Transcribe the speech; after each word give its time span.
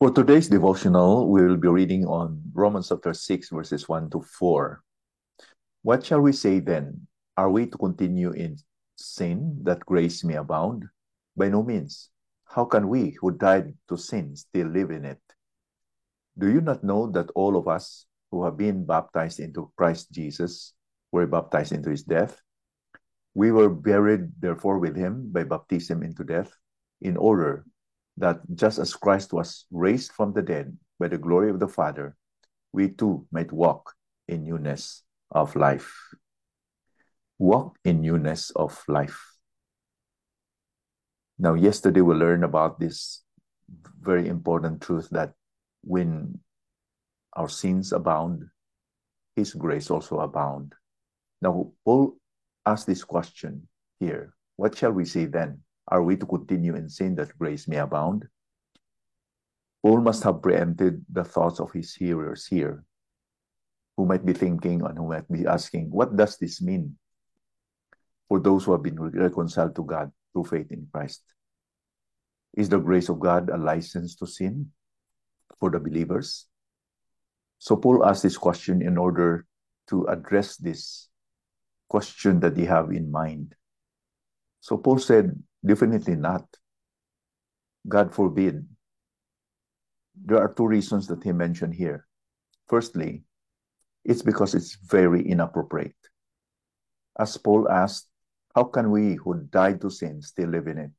For 0.00 0.08
today's 0.08 0.48
devotional, 0.48 1.28
we 1.28 1.44
will 1.44 1.60
be 1.60 1.68
reading 1.68 2.08
on 2.08 2.40
Romans 2.54 2.88
chapter 2.88 3.12
6, 3.12 3.50
verses 3.50 3.86
1 3.86 4.08
to 4.16 4.24
4. 4.24 4.80
What 5.82 6.06
shall 6.06 6.22
we 6.22 6.32
say 6.32 6.58
then? 6.58 7.06
Are 7.36 7.50
we 7.50 7.66
to 7.66 7.76
continue 7.76 8.32
in 8.32 8.56
sin 8.96 9.60
that 9.64 9.84
grace 9.84 10.24
may 10.24 10.40
abound? 10.40 10.88
By 11.36 11.50
no 11.50 11.62
means. 11.62 12.08
How 12.48 12.64
can 12.64 12.88
we 12.88 13.18
who 13.20 13.36
died 13.36 13.76
to 13.90 13.98
sin 13.98 14.36
still 14.36 14.68
live 14.68 14.90
in 14.90 15.04
it? 15.04 15.20
Do 16.38 16.48
you 16.48 16.62
not 16.62 16.82
know 16.82 17.12
that 17.12 17.28
all 17.36 17.60
of 17.60 17.68
us 17.68 18.06
who 18.30 18.42
have 18.46 18.56
been 18.56 18.86
baptized 18.86 19.38
into 19.38 19.70
Christ 19.76 20.10
Jesus 20.12 20.72
were 21.12 21.26
baptized 21.26 21.72
into 21.72 21.90
his 21.90 22.04
death? 22.04 22.40
We 23.34 23.52
were 23.52 23.68
buried, 23.68 24.32
therefore, 24.40 24.78
with 24.78 24.96
him 24.96 25.28
by 25.30 25.44
baptism 25.44 26.02
into 26.02 26.24
death, 26.24 26.56
in 27.02 27.18
order 27.18 27.66
that 28.16 28.40
just 28.54 28.78
as 28.78 28.94
Christ 28.94 29.32
was 29.32 29.66
raised 29.70 30.12
from 30.12 30.32
the 30.32 30.42
dead 30.42 30.76
by 30.98 31.08
the 31.08 31.18
glory 31.18 31.50
of 31.50 31.60
the 31.60 31.68
Father, 31.68 32.16
we 32.72 32.88
too 32.90 33.26
might 33.32 33.52
walk 33.52 33.94
in 34.28 34.44
newness 34.44 35.02
of 35.30 35.56
life. 35.56 35.92
Walk 37.38 37.78
in 37.84 38.02
newness 38.02 38.50
of 38.50 38.82
life. 38.86 39.18
Now, 41.38 41.54
yesterday 41.54 42.02
we 42.02 42.14
learned 42.14 42.44
about 42.44 42.78
this 42.78 43.22
very 44.00 44.28
important 44.28 44.82
truth 44.82 45.08
that 45.10 45.32
when 45.82 46.38
our 47.32 47.48
sins 47.48 47.92
abound, 47.92 48.44
His 49.36 49.54
grace 49.54 49.90
also 49.90 50.20
abound. 50.20 50.74
Now, 51.40 51.72
Paul 51.84 52.18
asked 52.66 52.86
this 52.86 53.04
question 53.04 53.68
here 53.98 54.34
What 54.56 54.76
shall 54.76 54.92
we 54.92 55.06
say 55.06 55.24
then? 55.24 55.62
Are 55.90 56.02
we 56.02 56.16
to 56.16 56.26
continue 56.26 56.76
in 56.76 56.88
sin 56.88 57.16
that 57.16 57.36
grace 57.36 57.66
may 57.66 57.78
abound? 57.78 58.28
Paul 59.82 60.00
must 60.02 60.22
have 60.22 60.42
preempted 60.42 61.04
the 61.10 61.24
thoughts 61.24 61.58
of 61.58 61.72
his 61.72 61.94
hearers 61.94 62.46
here, 62.46 62.84
who 63.96 64.06
might 64.06 64.24
be 64.24 64.32
thinking 64.32 64.82
and 64.82 64.96
who 64.96 65.08
might 65.08 65.30
be 65.30 65.46
asking, 65.46 65.90
What 65.90 66.16
does 66.16 66.36
this 66.38 66.62
mean 66.62 66.96
for 68.28 68.38
those 68.38 68.64
who 68.64 68.72
have 68.72 68.82
been 68.82 69.00
reconciled 69.00 69.74
to 69.76 69.82
God 69.82 70.12
through 70.32 70.44
faith 70.44 70.70
in 70.70 70.86
Christ? 70.92 71.22
Is 72.54 72.68
the 72.68 72.78
grace 72.78 73.08
of 73.08 73.18
God 73.18 73.48
a 73.50 73.56
license 73.56 74.14
to 74.16 74.26
sin 74.26 74.70
for 75.58 75.70
the 75.70 75.80
believers? 75.80 76.46
So 77.58 77.76
Paul 77.76 78.04
asked 78.04 78.22
this 78.22 78.36
question 78.36 78.80
in 78.82 78.96
order 78.96 79.46
to 79.88 80.06
address 80.06 80.56
this 80.56 81.08
question 81.88 82.40
that 82.40 82.54
they 82.54 82.64
have 82.64 82.90
in 82.90 83.10
mind. 83.10 83.54
So 84.60 84.76
Paul 84.76 84.98
said, 84.98 85.34
definitely 85.64 86.16
not. 86.16 86.46
God 87.88 88.14
forbid. 88.14 88.66
There 90.24 90.38
are 90.38 90.52
two 90.52 90.66
reasons 90.66 91.06
that 91.08 91.22
he 91.22 91.32
mentioned 91.32 91.74
here. 91.74 92.06
Firstly, 92.68 93.24
it's 94.04 94.22
because 94.22 94.54
it's 94.54 94.76
very 94.76 95.22
inappropriate. 95.26 95.96
As 97.18 97.36
Paul 97.36 97.68
asked, 97.68 98.08
how 98.54 98.64
can 98.64 98.90
we 98.90 99.14
who 99.14 99.42
died 99.50 99.80
to 99.80 99.90
sin 99.90 100.22
still 100.22 100.50
live 100.50 100.66
in 100.66 100.78
it? 100.78 100.90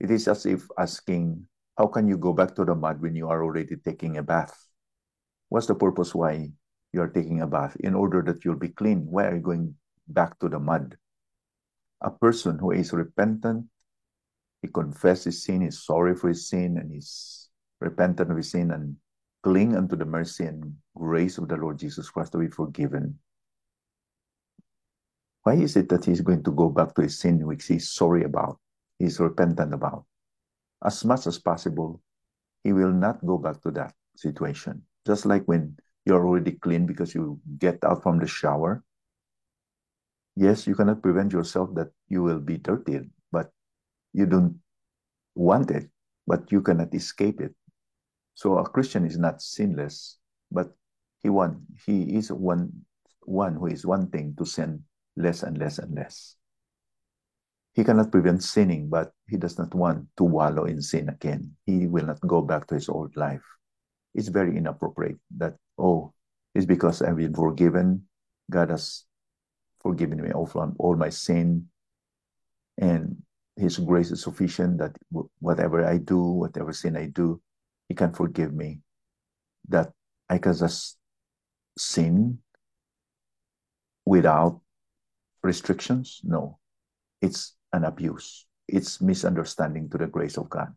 It 0.00 0.10
is 0.10 0.28
as 0.28 0.46
if 0.46 0.66
asking, 0.78 1.46
how 1.76 1.86
can 1.86 2.08
you 2.08 2.16
go 2.16 2.32
back 2.32 2.54
to 2.56 2.64
the 2.64 2.74
mud 2.74 3.00
when 3.00 3.14
you 3.14 3.28
are 3.28 3.42
already 3.42 3.76
taking 3.76 4.18
a 4.18 4.22
bath? 4.22 4.56
What's 5.48 5.66
the 5.66 5.74
purpose 5.74 6.14
why 6.14 6.52
you're 6.92 7.08
taking 7.08 7.42
a 7.42 7.46
bath? 7.46 7.76
In 7.80 7.94
order 7.94 8.22
that 8.22 8.44
you'll 8.44 8.56
be 8.56 8.68
clean. 8.68 9.06
Why 9.10 9.26
are 9.26 9.36
you 9.36 9.42
going 9.42 9.74
back 10.08 10.38
to 10.40 10.48
the 10.48 10.58
mud? 10.58 10.96
A 12.00 12.10
person 12.10 12.58
who 12.58 12.70
is 12.70 12.92
repentant, 12.92 13.66
he 14.62 14.68
confesses 14.68 15.44
sin, 15.44 15.62
is 15.62 15.84
sorry 15.84 16.14
for 16.14 16.28
his 16.28 16.48
sin, 16.48 16.78
and 16.78 16.94
is 16.94 17.50
repentant 17.80 18.30
of 18.30 18.36
his 18.36 18.50
sin 18.50 18.70
and 18.70 18.96
cling 19.42 19.76
unto 19.76 19.96
the 19.96 20.04
mercy 20.04 20.44
and 20.44 20.74
grace 20.96 21.38
of 21.38 21.48
the 21.48 21.56
Lord 21.56 21.78
Jesus 21.78 22.10
Christ 22.10 22.32
to 22.32 22.38
be 22.38 22.48
forgiven. 22.48 23.18
Why 25.42 25.54
is 25.54 25.76
it 25.76 25.88
that 25.88 26.04
he's 26.04 26.20
going 26.20 26.42
to 26.44 26.52
go 26.52 26.68
back 26.68 26.94
to 26.94 27.02
his 27.02 27.18
sin 27.18 27.46
which 27.46 27.66
he's 27.66 27.90
sorry 27.90 28.24
about, 28.24 28.58
he's 28.98 29.20
repentant 29.20 29.72
about? 29.72 30.04
As 30.84 31.04
much 31.04 31.26
as 31.26 31.38
possible, 31.38 32.02
he 32.62 32.72
will 32.72 32.92
not 32.92 33.24
go 33.24 33.38
back 33.38 33.62
to 33.62 33.70
that 33.72 33.94
situation. 34.16 34.82
Just 35.06 35.24
like 35.24 35.44
when 35.46 35.76
you're 36.04 36.26
already 36.26 36.52
clean 36.52 36.86
because 36.86 37.14
you 37.14 37.38
get 37.58 37.78
out 37.84 38.02
from 38.02 38.18
the 38.18 38.26
shower. 38.26 38.82
Yes, 40.38 40.66
you 40.66 40.78
cannot 40.78 41.02
prevent 41.02 41.32
yourself 41.32 41.74
that 41.74 41.90
you 42.06 42.22
will 42.22 42.38
be 42.38 42.58
dirty, 42.58 43.10
but 43.34 43.50
you 44.14 44.26
don't 44.26 44.62
want 45.34 45.70
it, 45.70 45.90
but 46.26 46.52
you 46.52 46.62
cannot 46.62 46.94
escape 46.94 47.40
it. 47.40 47.54
So 48.34 48.58
a 48.58 48.68
Christian 48.68 49.04
is 49.04 49.18
not 49.18 49.42
sinless, 49.42 50.18
but 50.52 50.70
he 51.18 51.28
want 51.28 51.58
he 51.84 52.14
is 52.14 52.30
one 52.30 52.70
one 53.26 53.58
who 53.58 53.66
is 53.66 53.82
wanting 53.84 54.38
to 54.38 54.46
sin 54.46 54.86
less 55.18 55.42
and 55.42 55.58
less 55.58 55.82
and 55.82 55.90
less. 55.98 56.36
He 57.74 57.82
cannot 57.82 58.12
prevent 58.14 58.42
sinning, 58.46 58.88
but 58.88 59.10
he 59.26 59.36
does 59.36 59.58
not 59.58 59.74
want 59.74 60.06
to 60.18 60.24
wallow 60.24 60.64
in 60.64 60.80
sin 60.82 61.08
again. 61.08 61.56
He 61.66 61.86
will 61.90 62.06
not 62.06 62.20
go 62.22 62.42
back 62.42 62.66
to 62.68 62.76
his 62.76 62.88
old 62.88 63.16
life 63.16 63.42
it's 64.14 64.28
very 64.28 64.56
inappropriate 64.56 65.18
that, 65.38 65.54
oh, 65.78 66.12
it's 66.54 66.66
because 66.66 67.02
I've 67.02 67.16
been 67.16 67.34
forgiven. 67.34 68.02
God 68.50 68.70
has 68.70 69.04
forgiven 69.82 70.22
me 70.22 70.32
all, 70.32 70.50
all 70.78 70.96
my 70.96 71.08
sin. 71.10 71.66
And 72.78 73.22
His 73.56 73.78
grace 73.78 74.10
is 74.10 74.22
sufficient 74.22 74.78
that 74.78 74.96
whatever 75.40 75.84
I 75.84 75.98
do, 75.98 76.22
whatever 76.22 76.72
sin 76.72 76.96
I 76.96 77.06
do, 77.06 77.40
He 77.88 77.94
can 77.94 78.12
forgive 78.12 78.52
me. 78.54 78.80
That 79.68 79.92
I 80.28 80.38
can 80.38 80.54
just 80.54 80.96
sin 81.76 82.38
without 84.04 84.60
restrictions? 85.42 86.20
No. 86.24 86.58
It's 87.20 87.56
an 87.72 87.84
abuse. 87.84 88.46
It's 88.66 89.00
misunderstanding 89.00 89.88
to 89.90 89.98
the 89.98 90.06
grace 90.06 90.38
of 90.38 90.48
God. 90.48 90.74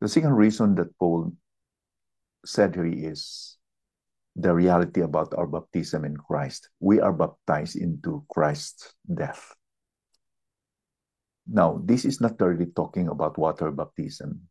The 0.00 0.08
second 0.08 0.34
reason 0.34 0.74
that 0.76 0.96
Paul 0.98 1.32
said 2.44 2.74
here 2.74 2.86
is 2.86 3.55
the 4.36 4.52
reality 4.52 5.00
about 5.00 5.32
our 5.32 5.48
baptism 5.48 6.04
in 6.04 6.16
Christ. 6.16 6.68
We 6.78 7.00
are 7.00 7.12
baptized 7.12 7.76
into 7.76 8.22
Christ's 8.28 8.92
death. 9.08 9.56
Now, 11.48 11.80
this 11.82 12.04
is 12.04 12.20
not 12.20 12.36
really 12.40 12.68
talking 12.76 13.08
about 13.08 13.38
water 13.38 13.72
baptism. 13.72 14.48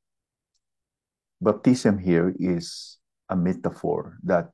Baptism 1.40 2.00
here 2.00 2.34
is 2.40 2.98
a 3.30 3.36
metaphor 3.36 4.18
that 4.24 4.50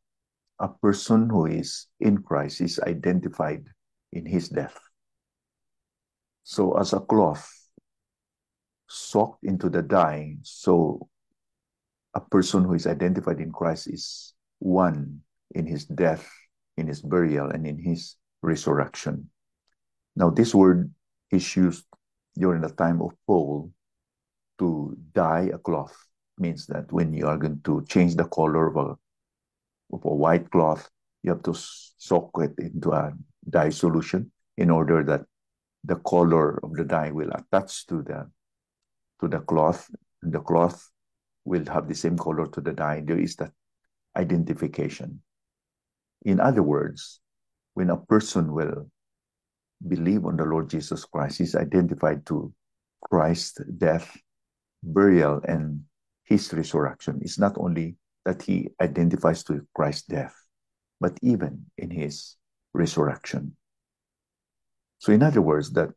a 0.59 0.68
person 0.68 1.30
who 1.30 1.46
is 1.46 1.88
in 2.00 2.20
Christ 2.20 2.59
is 2.59 2.80
identified 2.80 3.64
in 4.12 4.25
his 4.25 4.50
death. 4.50 4.78
So, 6.44 6.75
as 6.78 6.91
a 6.91 7.00
cloth 7.00 7.47
soaked 8.90 9.46
into 9.46 9.70
the 9.70 9.81
dye, 9.81 10.36
so 10.44 11.08
a 12.14 12.20
person 12.20 12.66
who 12.66 12.74
is 12.74 12.88
identified 12.88 13.40
in 13.40 13.52
Christ 13.52 13.88
is 13.88 14.34
one 14.62 15.22
in 15.56 15.66
his 15.66 15.86
death, 15.86 16.30
in 16.78 16.88
his 16.88 17.02
burial, 17.02 17.50
and 17.50 17.66
in 17.66 17.78
his 17.78 18.16
resurrection. 18.42 19.30
Now, 20.16 20.30
this 20.30 20.53
word 20.53 20.94
is 21.32 21.56
used 21.56 21.85
during 22.38 22.62
the 22.62 22.70
time 22.70 23.02
of 23.02 23.12
Paul 23.26 23.72
to 24.59 24.96
dye 25.14 25.50
a 25.53 25.58
cloth. 25.58 25.97
Means 26.38 26.66
that 26.68 26.91
when 26.91 27.14
you 27.14 27.28
are 27.28 27.38
going 27.38 27.62
to 27.66 27.84
change 27.88 28.16
the 28.16 28.26
color 28.26 28.68
of 28.68 28.78
a, 28.78 28.90
of 29.94 30.06
a 30.06 30.16
white 30.16 30.50
cloth, 30.50 30.90
you 31.24 31.32
have 31.32 31.44
to 31.44 31.53
soak 31.56 32.32
it 32.41 32.53
into 32.58 32.91
a 32.91 33.14
dye 33.50 33.70
solution 33.70 34.32
in 34.58 34.70
order 34.70 35.03
that 35.03 35.26
the 35.84 35.97
color 35.97 36.64
of 36.64 36.74
the 36.74 36.84
dye 36.84 37.12
will 37.12 37.30
attach 37.32 37.85
to 37.88 38.02
the 38.02 38.30
to 39.20 39.28
the 39.28 39.40
cloth. 39.40 39.90
The 40.22 40.40
cloth 40.40 40.90
will 41.46 41.66
have 41.66 41.88
the 41.88 41.96
same 41.96 42.18
color 42.18 42.47
to 42.47 42.62
the 42.62 42.74
dye. 42.74 43.02
There 43.06 43.20
is 43.20 43.35
that 43.38 43.52
identification. 44.16 45.22
In 46.23 46.40
other 46.40 46.63
words, 46.63 47.19
when 47.73 47.90
a 47.90 47.97
person 47.97 48.53
will 48.53 48.90
believe 49.87 50.25
on 50.25 50.37
the 50.37 50.46
Lord 50.46 50.69
Jesus 50.69 51.05
Christ, 51.05 51.40
he's 51.40 51.55
identified 51.55 52.25
to 52.28 52.53
Christ's 53.09 53.61
death, 53.78 54.16
burial, 54.84 55.41
and 55.47 55.81
his 56.23 56.53
resurrection. 56.53 57.19
It's 57.22 57.40
not 57.40 57.58
only 57.58 57.96
that 58.25 58.43
he 58.43 58.69
identifies 58.79 59.43
to 59.46 59.66
Christ's 59.73 60.03
death, 60.03 60.35
but 60.99 61.17
even 61.22 61.66
in 61.78 61.90
his 61.90 62.35
resurrection. 62.73 63.55
So, 64.99 65.11
in 65.11 65.23
other 65.23 65.41
words, 65.41 65.72
that 65.72 65.90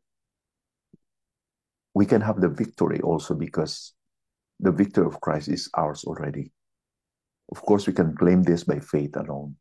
we 1.92 2.06
can 2.06 2.22
have 2.22 2.40
the 2.40 2.48
victory 2.48 3.00
also 3.00 3.34
because 3.34 3.92
the 4.60 4.72
victory 4.72 5.06
of 5.06 5.20
Christ 5.20 5.48
is 5.48 5.68
ours 5.74 6.04
already. 6.04 6.52
Of 7.50 7.62
course, 7.62 7.86
we 7.86 7.92
can 7.92 8.16
claim 8.16 8.42
this 8.42 8.64
by 8.64 8.80
faith 8.80 9.16
alone. 9.16 9.56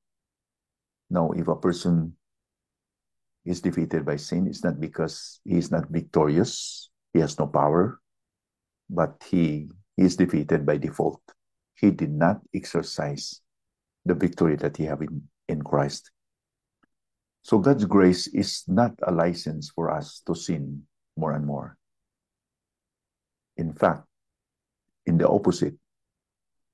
Now, 1.10 1.32
if 1.32 1.48
a 1.48 1.56
person 1.56 2.16
is 3.46 3.62
defeated 3.62 4.06
by 4.06 4.16
sin, 4.16 4.48
it's 4.48 4.64
not 4.64 4.80
because 4.80 5.42
he 5.44 5.58
is 5.58 5.70
not 5.70 5.90
victorious, 5.90 6.90
he 7.14 7.20
has 7.20 7.38
no 7.38 7.48
power, 7.48 8.00
but 8.90 9.22
he, 9.30 9.70
is 9.96 10.16
defeated 10.16 10.66
by 10.66 10.76
default 10.76 11.22
he 11.76 11.92
did 11.92 12.12
not 12.12 12.40
exercise 12.56 13.42
the 14.06 14.14
victory 14.14 14.56
that 14.56 14.78
he 14.78 14.86
have 14.86 15.02
in, 15.02 15.22
in 15.50 15.62
Christ. 15.62 16.12
So 17.44 17.60
God's 17.60 17.86
grace 17.86 18.28
is 18.28 18.64
not 18.68 18.94
a 19.04 19.12
license 19.12 19.70
for 19.70 19.92
us 19.92 20.22
to 20.28 20.36
sin 20.36 20.84
more 21.18 21.34
and 21.34 21.46
more. 21.46 21.78
In 23.58 23.74
fact, 23.74 24.08
in 25.06 25.18
the 25.18 25.28
opposite, 25.28 25.76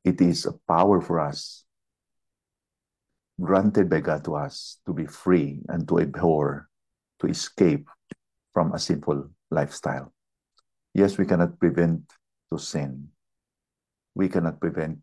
it 0.03 0.21
is 0.21 0.45
a 0.45 0.53
power 0.67 1.01
for 1.01 1.19
us 1.19 1.65
granted 3.39 3.89
by 3.89 4.01
God 4.01 4.23
to 4.25 4.35
us 4.35 4.79
to 4.85 4.93
be 4.93 5.05
free 5.05 5.59
and 5.69 5.87
to 5.87 5.99
abhor, 5.99 6.67
to 7.21 7.27
escape 7.27 7.87
from 8.53 8.73
a 8.73 8.79
sinful 8.79 9.29
lifestyle. 9.51 10.13
Yes, 10.93 11.17
we 11.17 11.25
cannot 11.25 11.59
prevent 11.59 12.01
to 12.51 12.59
sin. 12.59 13.09
We 14.15 14.27
cannot 14.27 14.59
prevent 14.59 14.99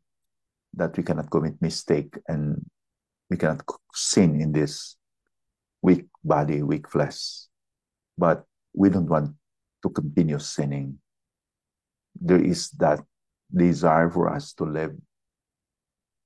that 0.75 0.97
we 0.97 1.03
cannot 1.03 1.31
commit 1.31 1.61
mistake 1.63 2.19
and 2.29 2.65
we 3.31 3.37
cannot 3.37 3.63
sin 3.95 4.41
in 4.41 4.53
this 4.53 4.97
weak 5.81 6.05
body, 6.23 6.63
weak 6.63 6.89
flesh. 6.89 7.49
But 8.19 8.45
we 8.75 8.91
don't 8.91 9.09
want 9.09 9.35
to 9.83 9.89
continue 9.89 10.39
sinning. 10.39 10.99
There 12.21 12.43
is 12.43 12.71
that 12.77 13.01
desire 13.55 14.11
for 14.11 14.33
us 14.33 14.53
to 14.55 14.65
live 14.65 14.95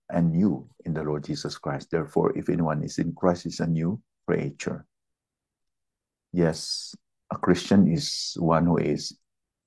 anew 0.08 0.68
in 0.84 0.94
the 0.94 1.02
Lord 1.02 1.24
Jesus 1.24 1.58
Christ. 1.58 1.90
Therefore, 1.90 2.36
if 2.36 2.48
anyone 2.48 2.82
is 2.82 2.98
in 2.98 3.12
Christ, 3.12 3.46
is 3.46 3.60
a 3.60 3.66
new 3.66 4.00
creature. 4.26 4.84
Yes, 6.32 6.94
a 7.32 7.36
Christian 7.36 7.88
is 7.88 8.36
one 8.38 8.66
who 8.66 8.78
is 8.78 9.16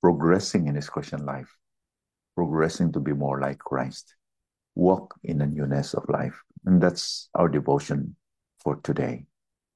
progressing 0.02 0.66
in 0.66 0.74
his 0.74 0.88
Christian 0.88 1.24
life, 1.24 1.56
progressing 2.34 2.92
to 2.92 3.00
be 3.00 3.12
more 3.12 3.40
like 3.40 3.58
Christ, 3.58 4.14
walk 4.74 5.14
in 5.24 5.38
the 5.38 5.46
newness 5.46 5.94
of 5.94 6.08
life. 6.08 6.40
And 6.66 6.82
that's 6.82 7.28
our 7.34 7.48
devotion 7.48 8.16
for 8.62 8.76
today. 8.76 9.26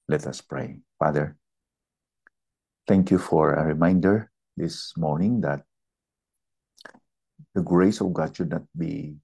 Let 0.08 0.26
us 0.26 0.40
pray. 0.40 0.80
Father, 0.98 1.36
thank 2.86 3.10
you 3.10 3.18
for 3.18 3.54
a 3.54 3.64
reminder 3.64 4.30
this 4.56 4.94
morning 4.96 5.42
that 5.42 5.62
the 7.54 7.62
grace 7.62 8.00
of 8.00 8.12
God 8.12 8.36
should 8.36 8.50
not 8.50 8.64
be 8.76 9.16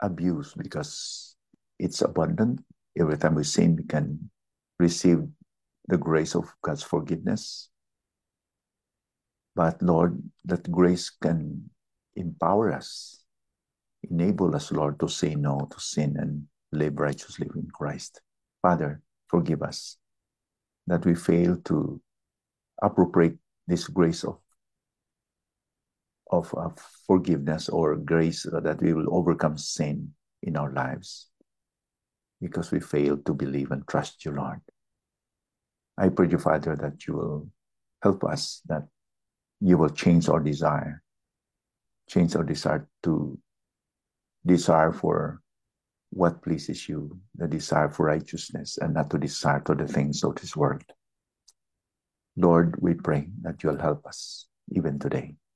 abused 0.00 0.56
because 0.58 1.36
it's 1.78 2.02
abundant. 2.02 2.60
Every 2.98 3.18
time 3.18 3.34
we 3.34 3.44
sin, 3.44 3.76
we 3.76 3.84
can 3.84 4.30
receive 4.78 5.18
the 5.88 5.98
grace 5.98 6.34
of 6.34 6.46
God's 6.62 6.82
forgiveness. 6.82 7.68
But 9.54 9.80
Lord, 9.82 10.22
that 10.44 10.70
grace 10.70 11.10
can 11.10 11.70
empower 12.16 12.72
us, 12.72 13.22
enable 14.10 14.54
us, 14.54 14.72
Lord, 14.72 14.98
to 15.00 15.08
say 15.08 15.34
no 15.34 15.68
to 15.70 15.80
sin 15.80 16.16
and 16.18 16.46
live 16.72 16.98
righteously 16.98 17.48
in 17.54 17.68
Christ. 17.72 18.20
Father, 18.62 19.00
forgive 19.28 19.62
us 19.62 19.96
that 20.86 21.04
we 21.04 21.14
fail 21.14 21.56
to 21.64 22.00
appropriate 22.82 23.38
this 23.66 23.86
grace 23.88 24.24
of 24.24 24.38
of, 26.38 26.52
of 26.54 26.78
forgiveness 27.06 27.68
or 27.68 27.96
grace 27.96 28.42
that 28.42 28.80
we 28.80 28.92
will 28.92 29.14
overcome 29.14 29.58
sin 29.58 30.12
in 30.42 30.56
our 30.56 30.72
lives 30.72 31.28
because 32.40 32.70
we 32.70 32.80
fail 32.80 33.16
to 33.16 33.32
believe 33.32 33.70
and 33.70 33.86
trust 33.88 34.24
you, 34.24 34.32
Lord. 34.32 34.60
I 35.96 36.08
pray 36.08 36.28
you, 36.28 36.38
Father, 36.38 36.76
that 36.76 37.06
you 37.06 37.14
will 37.14 37.48
help 38.02 38.24
us, 38.24 38.60
that 38.66 38.82
you 39.60 39.78
will 39.78 39.90
change 39.90 40.28
our 40.28 40.40
desire, 40.40 41.02
change 42.08 42.36
our 42.36 42.42
desire 42.42 42.88
to 43.04 43.38
desire 44.44 44.92
for 44.92 45.40
what 46.10 46.42
pleases 46.42 46.88
you, 46.88 47.18
the 47.34 47.48
desire 47.48 47.88
for 47.88 48.06
righteousness, 48.06 48.78
and 48.80 48.94
not 48.94 49.10
to 49.10 49.18
desire 49.18 49.60
to 49.60 49.74
the 49.74 49.86
things 49.88 50.22
of 50.22 50.34
this 50.36 50.54
world. 50.54 50.84
Lord, 52.36 52.76
we 52.80 52.94
pray 52.94 53.28
that 53.42 53.62
you'll 53.62 53.80
help 53.80 54.04
us 54.06 54.46
even 54.70 54.98
today. 54.98 55.36